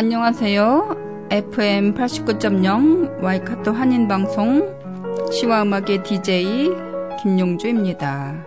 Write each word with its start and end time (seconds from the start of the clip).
안녕하세요. 0.00 1.28
FM 1.28 1.94
89.0 1.94 3.20
와이카토 3.20 3.72
한인방송 3.72 5.26
시와 5.32 5.62
음악의 5.62 6.04
DJ 6.04 6.70
김용주입니다. 7.20 8.46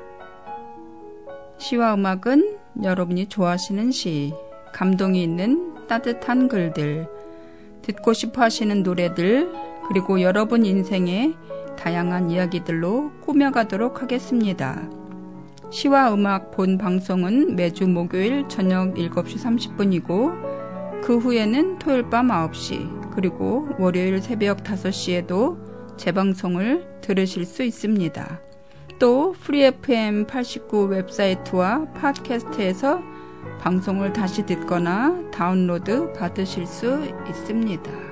시와 1.57 1.95
음악은 1.95 2.57
여러분이 2.81 3.27
좋아하시는 3.27 3.91
시, 3.91 4.33
감동이 4.73 5.21
있는 5.21 5.75
따뜻한 5.89 6.47
글들, 6.47 7.09
듣고 7.81 8.13
싶어 8.13 8.43
하시는 8.43 8.81
노래들, 8.81 9.51
그리고 9.89 10.21
여러분 10.21 10.65
인생의 10.65 11.35
다양한 11.77 12.31
이야기들로 12.31 13.11
꾸며가도록 13.25 14.01
하겠습니다. 14.01 14.89
시와 15.69 16.13
음악 16.13 16.51
본 16.51 16.77
방송은 16.77 17.57
매주 17.57 17.89
목요일 17.89 18.47
저녁 18.47 18.93
7시 18.93 19.35
30분이고 19.77 20.50
그 21.03 21.17
후에는 21.17 21.79
토요일 21.79 22.09
밤 22.09 22.27
9시, 22.27 23.11
그리고 23.11 23.67
월요일 23.79 24.21
새벽 24.21 24.63
5시에도 24.63 25.97
재방송을 25.97 27.01
들으실 27.01 27.45
수 27.45 27.63
있습니다. 27.63 28.41
또 28.99 29.33
프리FM 29.33 30.27
89 30.27 30.85
웹사이트와 30.85 31.85
팟캐스트에서 31.93 32.99
방송을 33.59 34.13
다시 34.13 34.45
듣거나 34.45 35.29
다운로드 35.31 36.13
받으실 36.13 36.67
수 36.67 36.99
있습니다. 37.27 38.10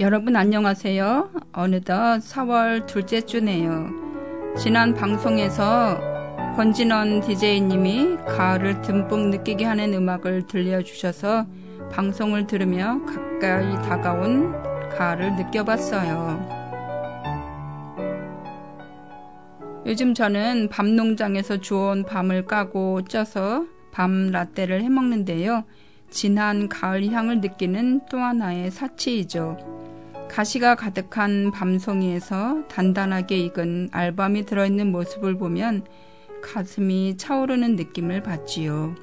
여러분 0.00 0.34
안녕하세요. 0.34 1.30
어느덧 1.52 2.20
4월 2.20 2.86
둘째 2.86 3.20
주네요. 3.20 3.90
지난 4.56 4.94
방송에서 4.94 6.00
권진원 6.56 7.20
DJ님이 7.20 8.16
가을을 8.26 8.80
듬뿍 8.80 9.28
느끼게 9.28 9.66
하는 9.66 9.92
음악을 9.92 10.46
들려주셔서 10.46 11.44
방송을 11.92 12.46
들으며 12.46 12.98
가까이 13.04 13.74
다가온 13.82 14.54
가을을 14.88 15.36
느껴봤어요. 15.36 16.48
요즘 19.84 20.14
저는 20.14 20.70
밤 20.70 20.96
농장에서 20.96 21.60
주워온 21.60 22.06
밤을 22.06 22.46
까고 22.46 23.02
쪄서 23.02 23.66
밤 23.92 24.30
라떼를 24.30 24.80
해먹는데요. 24.80 25.64
진한 26.08 26.70
가을 26.70 27.12
향을 27.12 27.42
느끼는 27.42 28.06
또 28.10 28.16
하나의 28.16 28.70
사치이죠. 28.70 29.79
가시가 30.30 30.76
가득한 30.76 31.50
밤송이에서 31.50 32.68
단단하게 32.68 33.36
익은 33.46 33.88
알밤이 33.90 34.46
들어있는 34.46 34.92
모습을 34.92 35.36
보면 35.36 35.84
가슴이 36.40 37.16
차오르는 37.16 37.74
느낌을 37.74 38.22
받지요. 38.22 38.94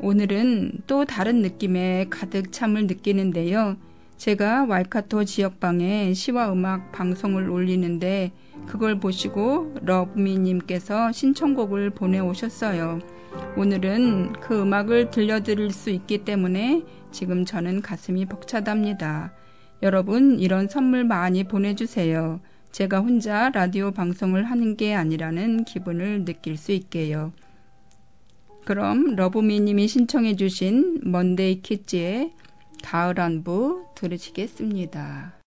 오늘은 0.00 0.80
또 0.86 1.04
다른 1.04 1.42
느낌의 1.42 2.08
가득 2.08 2.50
참을 2.50 2.86
느끼는데요. 2.86 3.76
제가 4.16 4.64
와이카토 4.64 5.26
지역방에 5.26 6.14
시와 6.14 6.50
음악 6.50 6.92
방송을 6.92 7.50
올리는데 7.50 8.32
그걸 8.66 8.98
보시고 8.98 9.74
러브미님께서 9.82 11.12
신청곡을 11.12 11.90
보내오셨어요. 11.90 13.00
오늘은 13.56 14.32
그 14.40 14.62
음악을 14.62 15.10
들려드릴 15.10 15.70
수 15.72 15.90
있기 15.90 16.24
때문에 16.24 16.84
지금 17.10 17.44
저는 17.44 17.82
가슴이 17.82 18.24
벅차답니다. 18.26 19.34
여러분 19.82 20.38
이런 20.38 20.68
선물 20.68 21.04
많이 21.04 21.44
보내주세요. 21.44 22.40
제가 22.70 23.00
혼자 23.00 23.50
라디오 23.50 23.90
방송을 23.90 24.44
하는 24.44 24.76
게 24.76 24.94
아니라는 24.94 25.64
기분을 25.64 26.24
느낄 26.24 26.56
수 26.56 26.72
있게요. 26.72 27.32
그럼 28.64 29.16
러브미님이 29.16 29.88
신청해 29.88 30.36
주신 30.36 31.00
먼데이 31.02 31.62
키즈의 31.62 32.32
가을 32.82 33.20
안부 33.20 33.86
들으시겠습니다. 33.96 35.41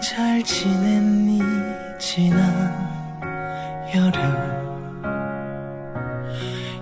잘 0.00 0.42
지냈니 0.42 1.40
지난 1.98 2.72
여름? 3.94 4.22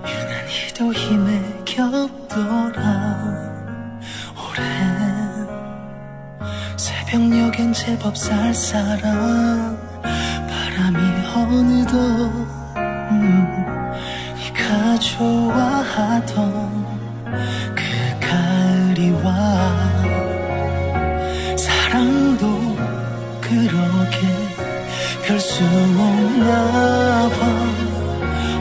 유난히도 0.06 0.92
힘에 0.92 1.42
겹더라. 1.64 3.18
오랜 4.38 5.48
새벽녘엔 6.76 7.72
제법 7.72 8.16
쌀쌀한 8.16 9.76
바람이 10.48 10.98
어느덧 11.34 11.98
음, 13.10 13.92
네가 14.36 14.96
좋아하던 15.00 16.36
그 17.74 17.82
가을이 18.20 19.10
와 19.24 19.87
수 25.58 25.64
없나 25.64 27.28
봐. 27.30 27.38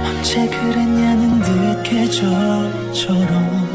언제 0.03 0.47
그랬냐는 0.47 1.39
듯 1.41 1.83
계절처럼 1.83 3.66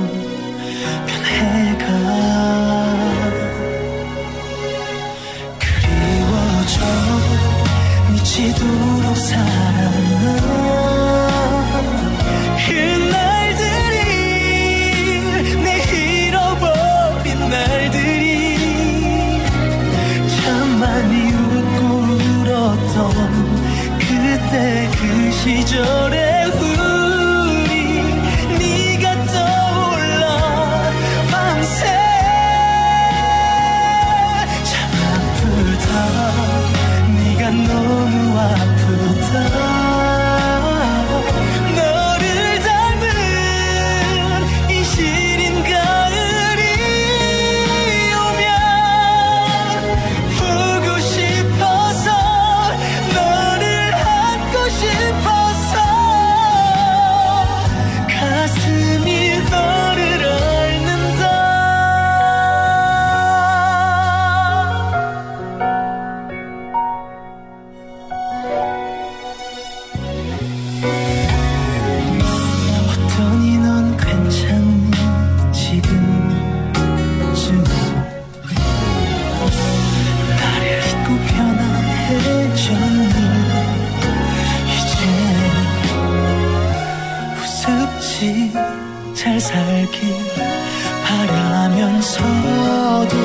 서도 92.12 93.16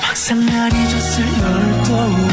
막상 0.00 0.44
날이 0.46 0.88
졌을 0.88 1.24
널 1.40 1.82
떠올리 1.82 2.27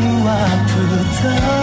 너무 0.00 0.28
아프 0.28 1.57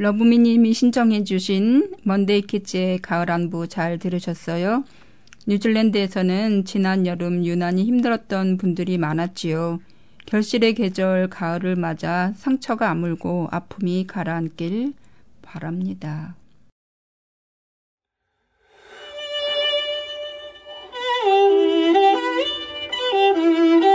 러브미님이 0.00 0.72
신청해 0.72 1.24
주신 1.24 1.92
먼데이 2.04 2.40
키즈의 2.40 3.00
가을 3.00 3.30
안부 3.30 3.68
잘 3.68 3.98
들으셨어요? 3.98 4.84
뉴질랜드에서는 5.46 6.64
지난 6.64 7.04
여름 7.04 7.44
유난히 7.44 7.84
힘들었던 7.84 8.56
분들이 8.56 8.96
많았지요. 8.96 9.78
결실의 10.24 10.72
계절 10.72 11.28
가을을 11.28 11.76
맞아 11.76 12.32
상처가 12.34 12.88
아물고 12.88 13.48
아픔이 13.50 14.06
가라앉길 14.06 14.94
바랍니다. 15.42 16.34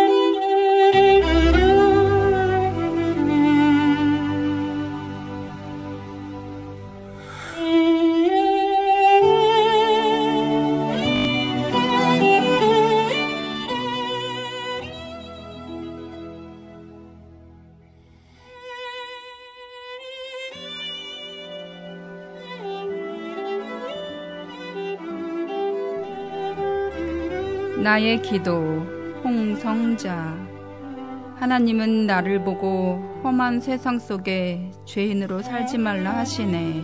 나의 27.83 28.21
기도 28.21 28.85
홍성자 29.23 30.33
하나님은 31.35 32.07
나를 32.07 32.43
보고 32.43 33.21
험한 33.23 33.59
세상 33.59 33.99
속에 33.99 34.71
죄인으로 34.85 35.41
살지 35.41 35.77
말라 35.77 36.15
하시네. 36.15 36.81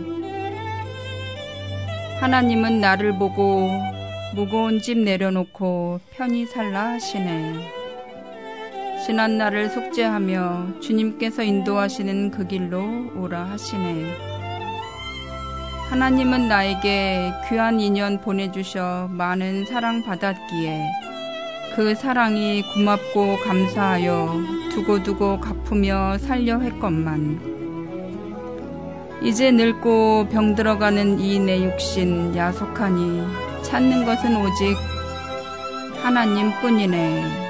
하나님은 2.19 2.81
나를 2.81 3.17
보고 3.17 3.69
무거운 4.35 4.79
집 4.79 4.97
내려놓고 4.97 6.01
편히 6.11 6.45
살라 6.45 6.89
하시네. 6.89 7.81
지난 9.05 9.37
날을 9.37 9.69
속죄하며 9.69 10.81
주님께서 10.81 11.43
인도하시는 11.43 12.31
그 12.31 12.45
길로 12.47 12.83
오라 13.15 13.45
하시네. 13.45 14.30
하나님은 15.91 16.47
나에게 16.47 17.33
귀한 17.49 17.81
인연 17.81 18.21
보내주셔 18.21 19.09
많은 19.11 19.65
사랑 19.65 20.01
받았기에 20.05 20.85
그 21.75 21.93
사랑이 21.95 22.63
고맙고 22.73 23.39
감사하여 23.39 24.41
두고두고 24.71 25.41
갚으며 25.41 26.17
살려 26.17 26.59
했건만 26.59 27.41
이제 29.21 29.51
늙고 29.51 30.29
병들어가는 30.31 31.19
이 31.19 31.37
내 31.39 31.61
육신 31.61 32.37
야속하니 32.37 33.23
찾는 33.63 34.05
것은 34.05 34.37
오직 34.37 34.77
하나님 36.01 36.51
뿐이네. 36.61 37.49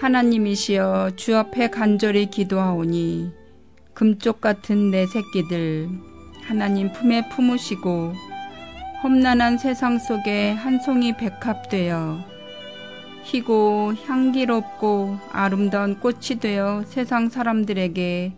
하나님이시여 0.00 1.10
주 1.16 1.36
앞에 1.36 1.68
간절히 1.68 2.26
기도하오니 2.26 3.39
금쪽 4.00 4.40
같은 4.40 4.90
내 4.90 5.06
새끼들 5.06 5.90
하나님 6.44 6.90
품에 6.90 7.28
품으시고 7.28 8.14
험난한 9.02 9.58
세상 9.58 9.98
속에 9.98 10.52
한 10.52 10.80
송이 10.80 11.18
백합되어 11.18 12.18
희고 13.24 13.92
향기롭고 14.06 15.18
아름다운 15.30 16.00
꽃이 16.00 16.40
되어 16.40 16.82
세상 16.86 17.28
사람들에게 17.28 18.32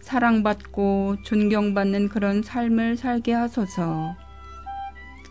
사랑받고 0.00 1.18
존경받는 1.26 2.08
그런 2.08 2.42
삶을 2.42 2.96
살게 2.96 3.34
하소서. 3.34 4.16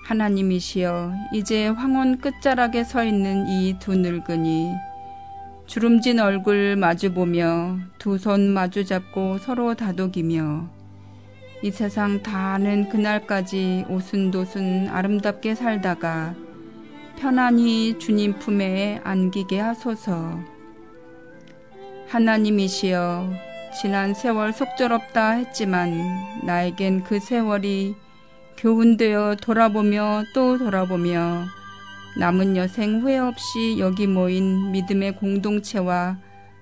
하나님이시여 0.06 1.14
이제 1.34 1.68
황혼 1.68 2.20
끝자락에 2.20 2.86
서 2.86 3.04
있는 3.04 3.48
이 3.50 3.78
두 3.80 3.98
늙은이 3.98 4.91
주름진 5.72 6.20
얼굴 6.20 6.76
마주보며 6.76 7.78
두 7.98 8.18
손 8.18 8.50
마주잡고 8.50 9.38
서로 9.38 9.74
다독이며 9.74 10.70
이 11.64 11.72
세상 11.72 12.22
다 12.22 12.56
아는 12.56 12.90
그날까지 12.90 13.86
오순도순 13.88 14.90
아름답게 14.90 15.56
살다가 15.56 16.36
편안히 17.18 17.98
주님 18.00 18.38
품에 18.38 19.00
안기게 19.06 19.62
하소서. 19.62 20.42
하나님이시여, 22.10 23.32
지난 23.82 24.14
세월 24.14 24.52
속절없다 24.52 25.30
했지만 25.30 25.94
나에겐 26.44 27.06
그 27.06 27.22
세월이 27.22 27.96
교훈되어 28.58 29.38
돌아보며 29.42 30.24
또 30.36 30.58
돌아보며 30.58 31.46
남은 32.18 32.58
여생 32.58 33.02
후회 33.02 33.18
없이 33.18 33.78
여기 33.80 34.06
모인 34.06 34.72
믿음의 34.72 35.16
공동체와 35.16 36.18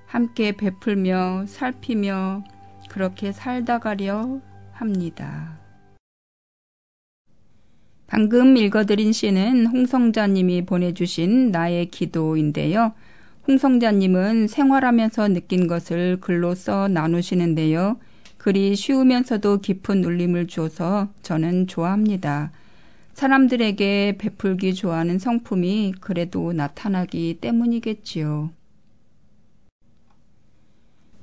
함께 0.06 0.52
베풀며 0.52 1.46
살피며 1.48 2.44
그렇게 2.90 3.32
살다 3.32 3.80
가려 3.80 4.42
합니다. 4.72 5.60
방금 8.08 8.58
읽어드린 8.58 9.12
시는 9.12 9.68
홍성자님이 9.68 10.66
보내주신 10.66 11.52
나의 11.52 11.88
기도인데요. 11.88 12.94
홍성자님은 13.48 14.48
생활하면서 14.48 15.30
느낀 15.30 15.68
것을 15.68 16.18
글로 16.20 16.56
써 16.56 16.88
나누시는데요. 16.88 18.00
글이 18.38 18.76
쉬우면서도 18.76 19.62
깊은 19.62 20.04
울림을 20.04 20.48
줘서 20.48 21.10
저는 21.22 21.68
좋아합니다. 21.68 22.52
사람들에게 23.20 24.16
베풀기 24.18 24.76
좋아하는 24.76 25.20
성품이 25.20 25.96
그래도 26.00 26.54
나타나기 26.54 27.40
때문이겠지요. 27.42 28.50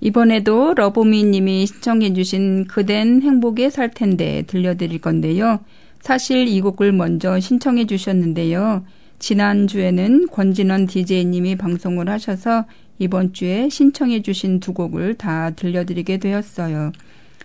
이번에도 0.00 0.74
러브미 0.74 1.24
님이 1.24 1.66
신청해 1.66 2.12
주신 2.12 2.66
그댄 2.66 3.22
행복에 3.22 3.70
살 3.70 3.90
텐데 3.90 4.42
들려드릴 4.46 5.00
건데요. 5.00 5.60
사실 6.02 6.46
이 6.48 6.60
곡을 6.60 6.92
먼저 6.92 7.40
신청해 7.40 7.86
주셨는데요. 7.86 8.84
지난주에는 9.18 10.26
권진원 10.26 10.86
DJ님이 10.88 11.56
방송을 11.56 12.10
하셔서 12.10 12.66
이번 12.98 13.32
주에 13.32 13.70
신청해 13.70 14.20
주신 14.20 14.60
두 14.60 14.74
곡을 14.74 15.14
다 15.14 15.48
들려드리게 15.52 16.18
되었어요. 16.18 16.92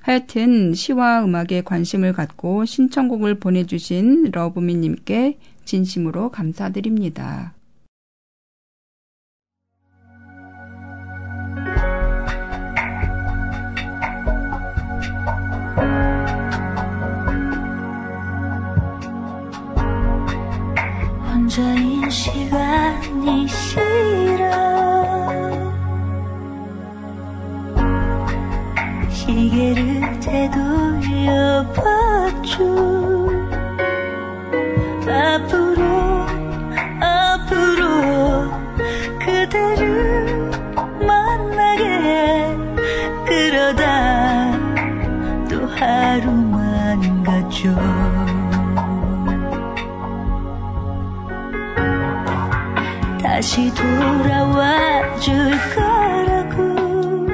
하여튼 0.01 0.73
시와 0.73 1.23
음악에 1.23 1.61
관심을 1.61 2.13
갖고 2.13 2.65
신청곡을 2.65 3.35
보내주신 3.35 4.31
러브미님께 4.31 5.37
진심으로 5.63 6.29
감사드립니다. 6.29 7.53
혼자인 21.31 22.09
시간이 22.09 23.47
시 23.47 24.10
다시 53.41 53.73
돌아와 53.73 55.17
줄 55.17 55.33
거라고. 55.73 57.25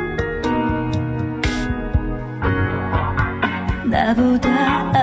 나보다 3.83 4.96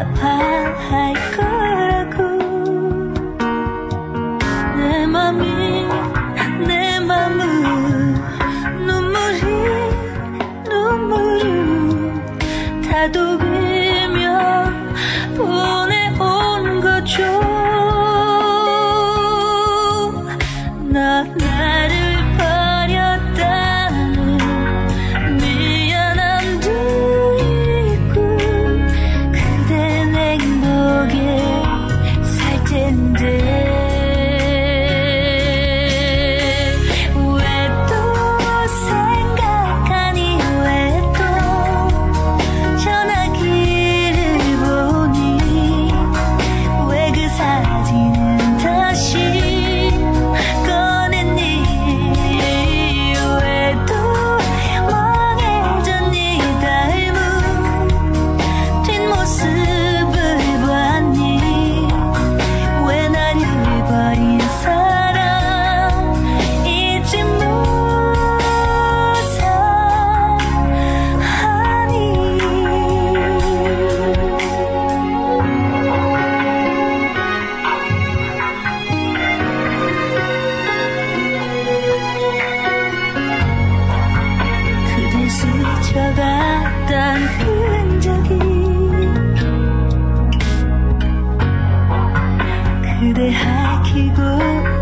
불을 93.25 93.33
하키고 93.33 94.16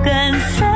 간 0.03 0.41
사. 0.57 0.72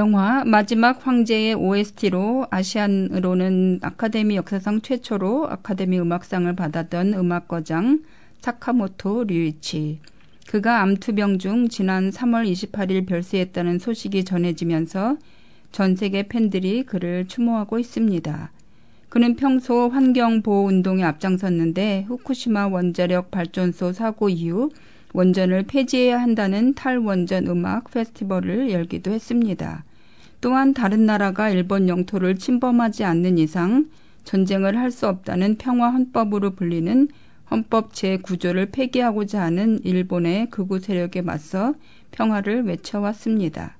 영화 0.00 0.46
마지막 0.46 1.06
황제의 1.06 1.56
OST로 1.56 2.46
아시안으로는 2.50 3.80
아카데미 3.82 4.36
역사상 4.36 4.80
최초로 4.80 5.50
아카데미 5.50 6.00
음악상을 6.00 6.50
받았던 6.56 7.12
음악거장 7.12 8.00
사카모토 8.38 9.24
류이치. 9.24 9.98
그가 10.46 10.80
암투병 10.80 11.38
중 11.38 11.68
지난 11.68 12.08
3월 12.08 12.50
28일 12.50 13.06
별세했다는 13.06 13.78
소식이 13.78 14.24
전해지면서 14.24 15.18
전 15.70 15.96
세계 15.96 16.22
팬들이 16.22 16.84
그를 16.84 17.28
추모하고 17.28 17.78
있습니다. 17.78 18.52
그는 19.10 19.36
평소 19.36 19.90
환경보호 19.90 20.64
운동에 20.64 21.04
앞장섰는데 21.04 22.06
후쿠시마 22.08 22.68
원자력 22.68 23.30
발전소 23.30 23.92
사고 23.92 24.30
이후 24.30 24.70
원전을 25.12 25.64
폐지해야 25.64 26.22
한다는 26.22 26.72
탈원전 26.72 27.48
음악 27.48 27.90
페스티벌을 27.90 28.70
열기도 28.70 29.10
했습니다. 29.10 29.84
또한 30.40 30.72
다른 30.74 31.06
나라가 31.06 31.50
일본 31.50 31.88
영토를 31.88 32.36
침범하지 32.36 33.04
않는 33.04 33.38
이상 33.38 33.88
전쟁을 34.24 34.76
할 34.78 34.90
수 34.90 35.06
없다는 35.08 35.56
평화 35.56 35.90
헌법으로 35.90 36.54
불리는 36.54 37.08
헌법 37.50 37.92
제9조를 37.92 38.70
폐기하고자 38.72 39.42
하는 39.42 39.80
일본의 39.84 40.50
극우 40.50 40.78
세력에 40.80 41.22
맞서 41.22 41.74
평화를 42.12 42.64
외쳐왔습니다. 42.64 43.76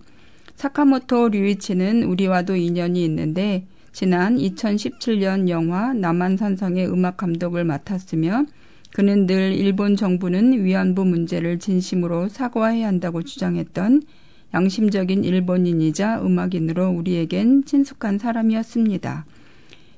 사카모토 0.57 1.29
류이치는 1.31 2.03
우리와도 2.03 2.57
인연이 2.57 3.05
있는데 3.05 3.67
지난 3.93 4.37
2017년 4.37 5.49
영화 5.49 5.93
남한산성의 5.93 6.91
음악 6.93 7.17
감독을 7.17 7.65
맡았으며 7.65 8.45
그는 8.93 9.27
늘 9.27 9.53
일본 9.55 9.97
정부는 9.97 10.65
위안부 10.65 11.05
문제를 11.05 11.59
진심으로 11.59 12.29
사과해야 12.29 12.89
한다고 12.89 13.23
주장했던 13.23 14.03
양심적인 14.53 15.25
일본인이자 15.25 16.23
음악인으로 16.23 16.91
우리에겐 16.91 17.65
친숙한 17.65 18.19
사람이었습니다. 18.19 19.27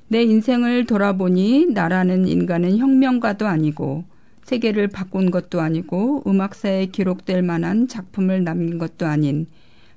내 0.09 0.23
인생을 0.23 0.85
돌아보니 0.85 1.67
나라는 1.67 2.27
인간은 2.27 2.77
혁명가도 2.77 3.47
아니고 3.47 4.03
세계를 4.43 4.89
바꾼 4.89 5.31
것도 5.31 5.61
아니고 5.61 6.23
음악사에 6.27 6.87
기록될 6.87 7.41
만한 7.41 7.87
작품을 7.87 8.43
남긴 8.43 8.77
것도 8.77 9.07
아닌 9.07 9.47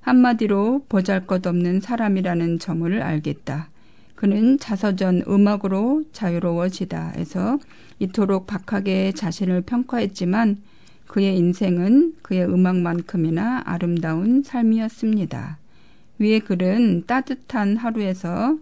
한마디로 0.00 0.84
보잘 0.88 1.26
것 1.26 1.46
없는 1.46 1.80
사람이라는 1.80 2.60
점을 2.60 3.02
알겠다. 3.02 3.70
그는 4.14 4.58
자서전 4.58 5.24
음악으로 5.28 6.04
자유로워지다에서 6.12 7.58
이토록 7.98 8.46
박하게 8.46 9.12
자신을 9.12 9.62
평가했지만 9.62 10.58
그의 11.08 11.36
인생은 11.36 12.16
그의 12.22 12.44
음악만큼이나 12.44 13.62
아름다운 13.64 14.42
삶이었습니다. 14.42 15.58
위의 16.18 16.40
글은 16.40 17.04
따뜻한 17.06 17.76
하루에서 17.76 18.58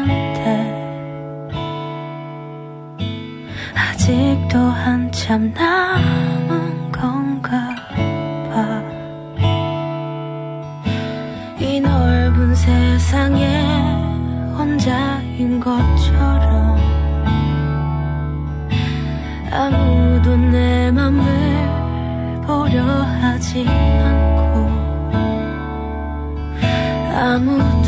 아직도 3.75 4.59
한참 4.59 5.51
남은 5.53 6.78
세상에 13.09 13.43
혼자인 14.55 15.59
것처럼 15.59 16.77
아무도 19.51 20.37
내 20.37 20.91
맘을 20.91 22.39
보려 22.45 22.83
하지 22.83 23.65
않고 23.67 24.69
아무도 27.15 27.78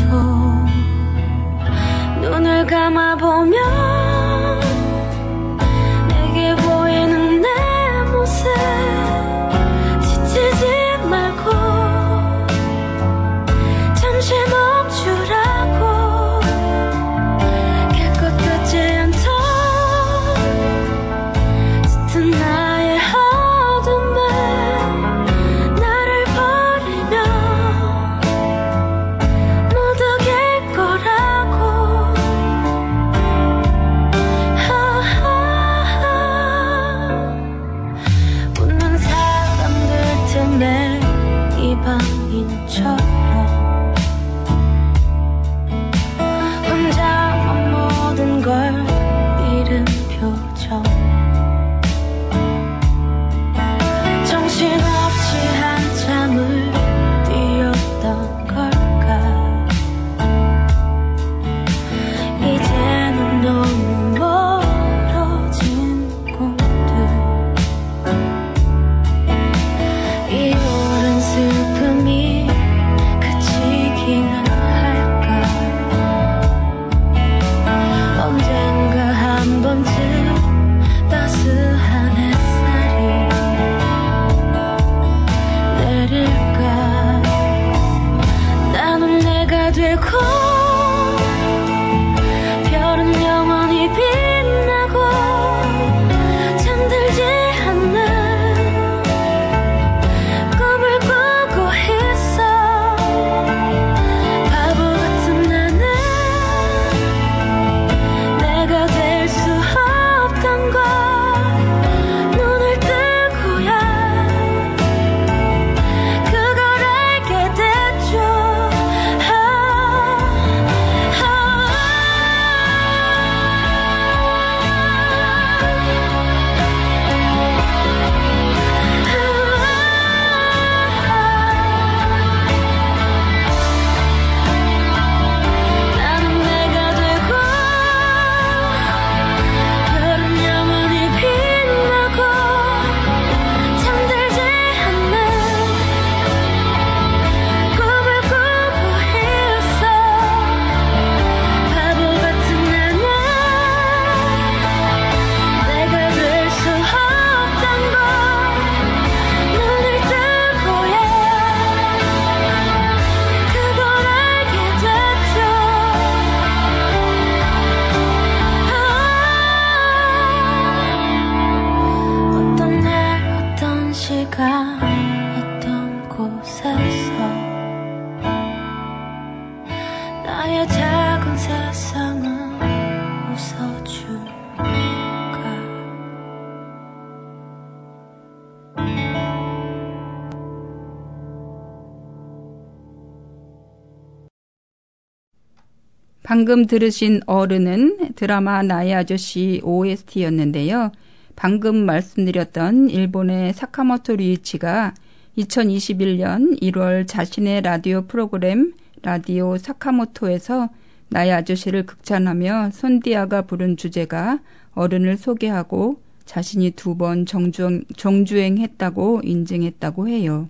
방금 196.32 196.64
들으신 196.66 197.20
어른은 197.26 198.14
드라마 198.16 198.62
나의 198.62 198.94
아저씨 198.94 199.60
OST였는데요. 199.64 200.90
방금 201.36 201.84
말씀드렸던 201.84 202.88
일본의 202.88 203.52
사카모토 203.52 204.16
리이치가 204.16 204.94
2021년 205.36 206.58
1월 206.62 207.06
자신의 207.06 207.60
라디오 207.60 208.06
프로그램 208.06 208.72
라디오 209.02 209.58
사카모토에서 209.58 210.70
나의 211.10 211.32
아저씨를 211.32 211.84
극찬하며 211.84 212.70
손디아가 212.72 213.42
부른 213.42 213.76
주제가 213.76 214.40
어른을 214.72 215.18
소개하고 215.18 216.00
자신이 216.24 216.70
두 216.70 216.96
번 216.96 217.26
정주행했다고 217.26 219.20
인증했다고 219.22 220.08
해요. 220.08 220.48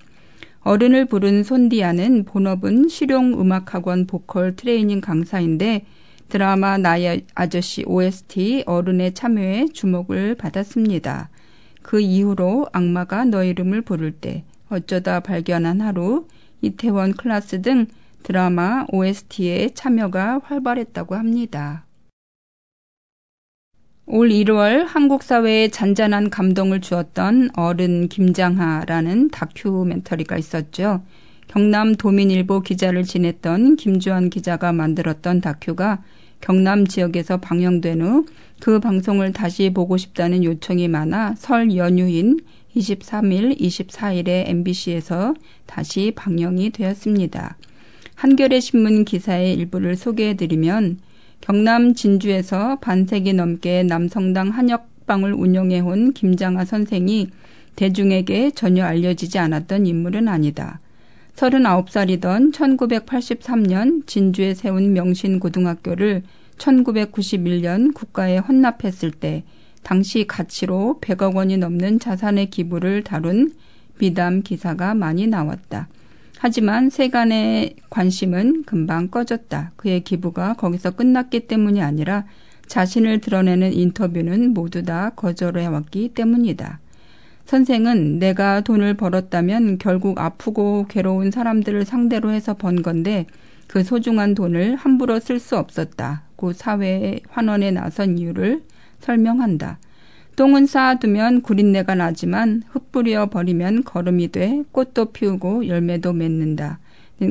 어른을 0.64 1.06
부른 1.06 1.42
손디아는 1.42 2.24
본업은 2.24 2.88
실용음악학원 2.88 4.06
보컬 4.06 4.54
트레이닝 4.54 5.00
강사인데 5.00 5.86
드라마 6.28 6.78
나의 6.78 7.26
아저씨 7.34 7.84
OST 7.84 8.64
어른의 8.66 9.12
참여에 9.14 9.66
주목을 9.72 10.36
받았습니다. 10.36 11.30
그 11.82 12.00
이후로 12.00 12.68
악마가 12.72 13.24
너 13.24 13.44
이름을 13.44 13.82
부를 13.82 14.12
때 14.12 14.44
어쩌다 14.68 15.20
발견한 15.20 15.80
하루 15.80 16.26
이태원 16.62 17.14
클라스 17.14 17.60
등 17.60 17.86
드라마 18.22 18.86
OST에 18.92 19.70
참여가 19.74 20.40
활발했다고 20.44 21.16
합니다. 21.16 21.84
올 24.06 24.28
1월 24.30 24.84
한국 24.86 25.22
사회에 25.22 25.68
잔잔한 25.68 26.30
감동을 26.30 26.80
주었던 26.80 27.50
어른 27.56 28.08
김장하라는 28.08 29.30
다큐멘터리가 29.30 30.36
있었죠. 30.36 31.02
경남 31.48 31.94
도민일보 31.94 32.60
기자를 32.60 33.04
지냈던 33.04 33.76
김주환 33.76 34.30
기자가 34.30 34.72
만들었던 34.72 35.40
다큐가 35.40 36.02
경남 36.40 36.86
지역에서 36.86 37.38
방영된 37.38 38.02
후 38.02 38.26
그 38.62 38.78
방송을 38.78 39.32
다시 39.32 39.70
보고 39.70 39.96
싶다는 39.96 40.44
요청이 40.44 40.86
많아 40.86 41.34
설 41.36 41.74
연휴인 41.74 42.38
23일, 42.76 43.58
24일에 43.58 44.48
MBC에서 44.48 45.34
다시 45.66 46.12
방영이 46.14 46.70
되었습니다. 46.70 47.56
한겨레 48.14 48.60
신문 48.60 49.04
기사의 49.04 49.54
일부를 49.54 49.96
소개해드리면 49.96 51.00
경남 51.42 51.94
진주에서 51.94 52.76
반세기 52.76 53.32
넘게 53.32 53.82
남성당 53.82 54.50
한역방을 54.50 55.34
운영해온 55.34 56.12
김장하 56.12 56.64
선생이 56.64 57.30
대중에게 57.74 58.52
전혀 58.52 58.84
알려지지 58.84 59.40
않았던 59.40 59.86
인물은 59.86 60.28
아니다. 60.28 60.78
39살이던 61.34 62.52
1983년 62.52 64.06
진주에 64.06 64.54
세운 64.54 64.92
명신고등학교를 64.92 66.22
1991년 66.58 67.92
국가에 67.92 68.38
헌납했을 68.38 69.10
때 69.10 69.42
당시 69.82 70.28
가치로 70.28 71.00
100억 71.02 71.34
원이 71.34 71.56
넘는 71.56 71.98
자산의 71.98 72.50
기부를 72.50 73.02
다룬 73.02 73.52
미담 73.98 74.42
기사가 74.42 74.94
많이 74.94 75.26
나왔다. 75.26 75.88
하지만 76.44 76.90
세간의 76.90 77.76
관심은 77.88 78.64
금방 78.64 79.06
꺼졌다. 79.06 79.70
그의 79.76 80.00
기부가 80.00 80.54
거기서 80.54 80.90
끝났기 80.90 81.46
때문이 81.46 81.80
아니라 81.80 82.24
자신을 82.66 83.20
드러내는 83.20 83.72
인터뷰는 83.72 84.52
모두 84.52 84.82
다 84.82 85.10
거절해왔기 85.10 86.14
때문이다. 86.14 86.80
선생은 87.44 88.18
내가 88.18 88.60
돈을 88.62 88.94
벌었다면 88.94 89.78
결국 89.78 90.18
아프고 90.18 90.86
괴로운 90.88 91.30
사람들을 91.30 91.84
상대로 91.84 92.32
해서 92.32 92.54
번 92.54 92.82
건데 92.82 93.26
그 93.68 93.84
소중한 93.84 94.34
돈을 94.34 94.74
함부로 94.74 95.20
쓸 95.20 95.38
수 95.38 95.56
없었다고 95.56 96.54
사회 96.54 97.20
환원에 97.28 97.70
나선 97.70 98.18
이유를 98.18 98.64
설명한다. 98.98 99.78
똥은 100.36 100.66
쌓아두면 100.66 101.42
구린내가 101.42 101.94
나지만 101.94 102.62
흩뿌려 102.70 103.26
버리면 103.26 103.84
거름이 103.84 104.32
돼 104.32 104.62
꽃도 104.72 105.12
피우고 105.12 105.66
열매도 105.66 106.12
맺는다. 106.12 106.78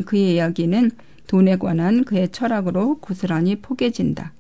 그의 0.05 0.35
이야기는 0.35 0.91
돈에 1.27 1.57
관한 1.57 2.03
그의 2.03 2.29
철학으로 2.29 2.99
고스란히 2.99 3.55
포개진다. 3.55 4.33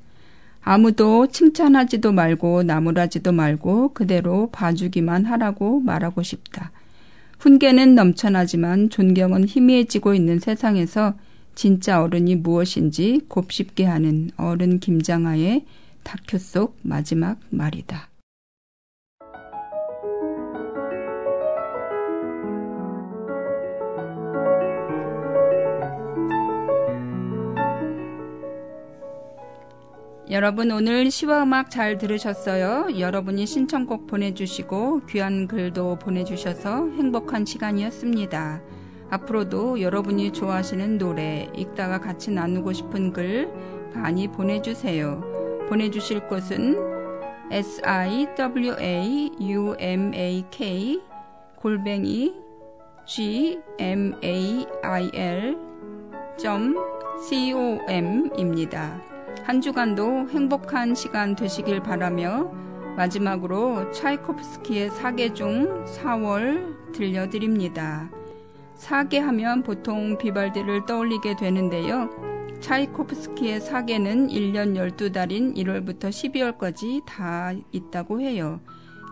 아무도 0.61 1.27
칭찬하지도 1.27 2.11
말고 2.11 2.63
나무라지도 2.63 3.31
말고 3.31 3.93
그대로 3.93 4.49
봐주기만 4.51 5.25
하라고 5.25 5.79
말하고 5.79 6.21
싶다. 6.21 6.71
훈계는 7.39 7.95
넘쳐나지만 7.95 8.91
존경은 8.91 9.47
희미해지고 9.47 10.13
있는 10.13 10.37
세상에서 10.37 11.15
진짜 11.55 12.03
어른이 12.03 12.35
무엇인지 12.35 13.21
곱씹게 13.27 13.85
하는 13.85 14.29
어른 14.37 14.79
김장하의 14.79 15.65
다큐 16.03 16.37
속 16.37 16.77
마지막 16.83 17.39
말이다. 17.49 18.10
여러분 30.31 30.71
오늘 30.71 31.11
시와 31.11 31.43
음악 31.43 31.69
잘 31.69 31.97
들으셨어요? 31.97 32.97
여러분이 32.97 33.45
신청곡 33.45 34.07
보내주시고 34.07 35.01
귀한 35.09 35.45
글도 35.45 35.97
보내주셔서 35.99 36.87
행복한 36.91 37.43
시간이었습니다. 37.43 38.61
앞으로도 39.09 39.81
여러분이 39.81 40.31
좋아하시는 40.31 40.97
노래, 40.97 41.49
읽다가 41.53 41.99
같이 41.99 42.31
나누고 42.31 42.71
싶은 42.71 43.11
글 43.11 43.51
많이 43.93 44.29
보내주세요. 44.29 45.21
보내주실 45.67 46.29
곳은 46.29 46.77
siwaumak 47.51 48.37
골뱅이 51.61 52.33
gmail 53.05 54.65
com입니다. 57.19 59.10
한 59.43 59.61
주간도 59.61 60.29
행복한 60.29 60.95
시간 60.95 61.35
되시길 61.35 61.81
바라며 61.81 62.51
마지막으로 62.95 63.91
차이코프스키의 63.91 64.91
사계 64.91 65.33
중 65.33 65.85
4월 65.85 66.91
들려드립니다. 66.91 68.09
사계 68.75 69.19
하면 69.19 69.63
보통 69.63 70.17
비발디를 70.17 70.85
떠올리게 70.85 71.35
되는데요. 71.35 72.09
차이코프스키의 72.61 73.61
사계는 73.61 74.27
1년 74.27 74.75
12달인 74.75 75.55
1월부터 75.55 76.09
12월까지 76.09 77.03
다 77.05 77.53
있다고 77.71 78.21
해요. 78.21 78.59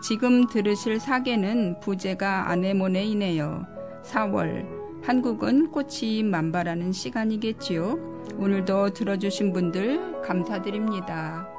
지금 0.01 0.47
들으실 0.47 0.99
사계는 0.99 1.79
부제가 1.81 2.49
아네모네이네요. 2.51 3.65
4월. 4.03 4.65
한국은 5.01 5.71
꽃이 5.71 6.23
만발하는 6.23 6.91
시간이겠지요. 6.91 8.08
오늘도 8.39 8.91
들어주신 8.91 9.51
분들 9.51 10.21
감사드립니다. 10.21 11.58